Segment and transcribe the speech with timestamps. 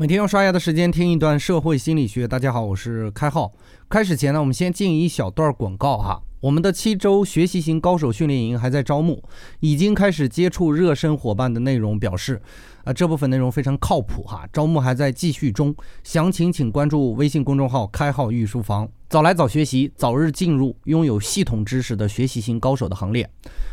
[0.00, 2.28] 每天用刷牙的时间听一段社会心理学。
[2.28, 3.52] 大家好，我是开浩。
[3.88, 6.22] 开始前呢，我们先进一小段广告哈。
[6.38, 9.20] 我们的七周学习型高手训练营还在招募，
[9.58, 12.40] 已经开始接触热身伙伴的内容表示，
[12.84, 14.46] 啊，这部分内容非常靠谱哈。
[14.52, 15.74] 招募还在继续中，
[16.04, 23.28] 详情请关注微信公众号“开号御书房”，早来早学习，早日进入拥有系统知识的学习型高手的行列。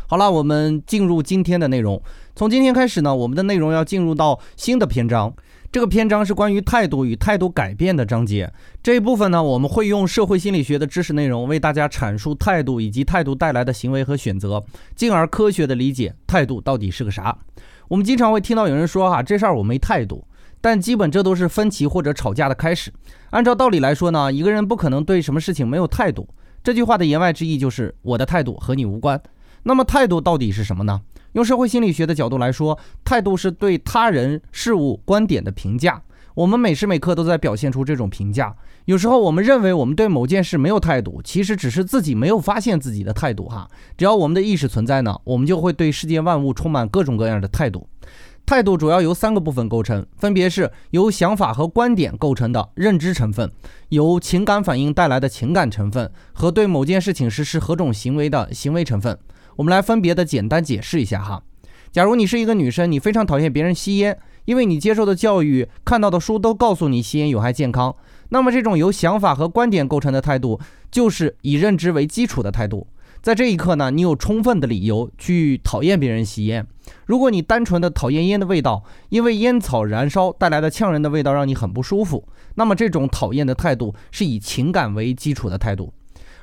[0.07, 2.01] 好了，我们进入今天的内容。
[2.35, 5.31] 从今天开始呢，我们的内容要进入到新的篇章。
[5.75, 8.49] 这个篇章是关于态度与态度改变的章节。
[8.81, 14.63] 这一部分呢，我们会用社会心理学的知识内容为大家阐述态度以及态度带来的行为和选择，
[14.95, 17.37] 进而科学的理解态度到底是个啥。
[17.89, 20.25] 我们经常会听到有人说：“哈，这事儿我没态度。”
[20.61, 22.89] 但基本这都是分歧或者吵架的开始。
[23.31, 26.25] 按照道理来说呢，一个人不可能对什么事情没有态度。
[26.63, 29.21] 这句话的言外之意就是我的态度和你无关。
[29.63, 31.01] 那么态度到底是什么呢？
[31.35, 36.01] 用社会心理学的角度来说，态度是对他人、事物、观点的评价。
[36.33, 38.55] 我们每时每刻都在表现出这种评价。
[38.85, 43.49] 有时候我们认为我们对某件事没有态度，其实只是自己没有发现自己的态度。
[43.49, 47.85] 哈，只要我们的意识存在呢，我们就会对世界万物充满各种各样的态度。
[48.45, 53.51] 态度主要由三个部分构成，分别是由想法和观点构成的认知成分，
[53.89, 59.17] 由情感反应带来的情感成分，和对某件事情实施何种行为的行为成分。
[59.55, 61.41] 我们来分别的简单解释一下哈。
[61.91, 67.95] 假如你是一个女生，你非常讨厌别人吸烟，因为你接受的教育、看到的书都告诉你吸烟有害健康。
[68.29, 70.59] 那么这种由想法和观点构成的态度，
[70.91, 72.85] 就是以认知为基础的态度。
[73.21, 76.67] 在这一刻呢，你有充分的理由去讨厌别人吸烟。
[77.05, 85.91] 如果你单纯的讨厌烟的味道，因为烟草燃烧带来的呛人的味道让你很不舒服，那么这种讨厌的态度是以情感为基础的态度。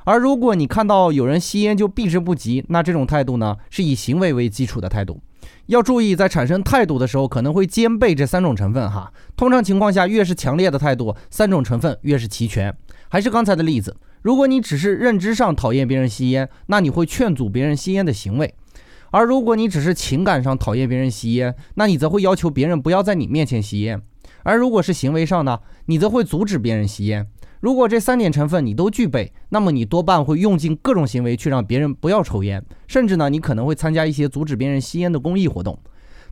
[0.05, 5.21] 而如果你看到有人吸烟就避之不及，那这种态度呢，是以行为为基础的态度。
[5.67, 9.13] 要注意，在产生态度的时候，可能会兼备这三种成分哈。
[9.37, 12.75] 通常情况下，越是强烈的态度，三种成分越是齐全。
[13.09, 18.49] 还是刚才的例子，如果你只是认知上讨厌别人吸烟，那你会劝阻别人吸烟的行为；
[19.11, 23.99] 而如果你只是情感上讨厌别人吸烟，那你则会要求别人不要在你面前吸烟；
[24.43, 27.27] 而如果是行为上呢，你则会阻止别人吸烟。
[27.63, 35.79] 如果这三点成分你都具备，那么你多半会用尽各种行为去让别人不要抽烟，甚至呢，你可能会参加一些阻止别人吸烟的公益活动。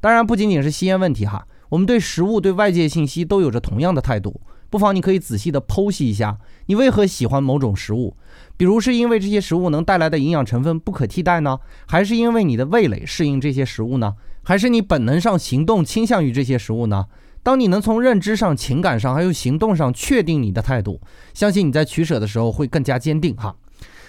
[0.00, 4.40] 当然，不仅仅是吸烟问题哈，我们对食物、对外界信息都有着同样的态度。
[4.70, 6.36] 不妨你可以仔细的剖析一下，
[6.66, 8.16] 你为何喜欢某种食物？
[8.56, 11.60] 比如是因为这些食物能带来的营养成分不可替代呢？
[11.86, 14.16] 还是因为你的味蕾适应这些食物呢？
[14.42, 17.06] 还是你本能上行动倾向于这些食物呢？
[17.42, 21.00] 当你能从认知上、情感上还有行动上确定你的态度，
[21.32, 23.54] 相信你在取舍的时候会更加坚定哈。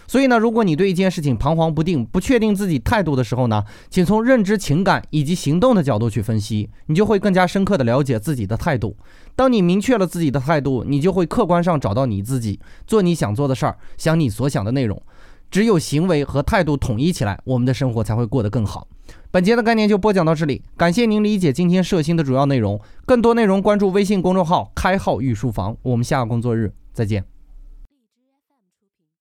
[0.08, 8.98] 所以呢，如果你对一件事情彷徨不定、不确定自己态度的时候呢，请从认知、情感以及行动的角度去分析，你就会更加深刻的了解自己的态度。
[9.38, 15.02] 当你明确了自己的态度，你就会客观上找到你自己，做你想做的事儿，想你所想的内容。
[15.50, 18.86] 只有行为和态度统一起来，我们的生活才会过得更好。
[19.32, 22.80] 本节的概念就播讲到这里，感谢您理解今天射星的主要内容。
[23.06, 27.31] 更多内容关注微信公众号“开号御书房”，我们下个工作日再见。